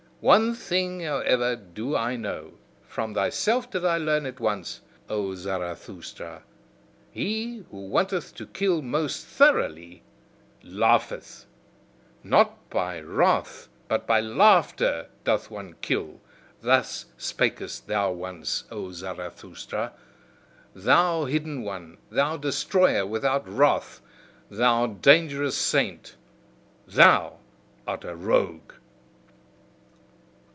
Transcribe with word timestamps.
One 0.23 0.53
thing 0.53 0.99
however 0.99 1.55
do 1.55 1.95
I 1.95 2.15
know, 2.15 2.51
from 2.85 3.15
thyself 3.15 3.71
did 3.71 3.83
I 3.83 3.97
learn 3.97 4.27
it 4.27 4.39
once, 4.39 4.81
O 5.09 5.33
Zarathustra: 5.33 6.43
he 7.09 7.65
who 7.71 7.87
wanteth 7.87 8.35
to 8.35 8.45
kill 8.45 8.83
most 8.83 9.25
thoroughly, 9.25 10.03
LAUGHETH. 10.61 11.47
'Not 12.23 12.69
by 12.69 12.99
wrath 13.01 13.67
but 13.87 14.05
by 14.05 14.19
laughter 14.21 15.07
doth 15.23 15.49
one 15.49 15.75
kill' 15.81 16.21
thus 16.61 17.07
spakest 17.17 17.87
thou 17.87 18.11
once, 18.11 18.65
O 18.69 18.91
Zarathustra, 18.91 19.91
thou 20.75 21.25
hidden 21.25 21.63
one, 21.63 21.97
thou 22.11 22.37
destroyer 22.37 23.07
without 23.07 23.49
wrath, 23.51 24.01
thou 24.51 24.85
dangerous 24.85 25.57
saint, 25.57 26.15
thou 26.87 27.39
art 27.87 28.03
a 28.03 28.15
rogue!" 28.15 28.73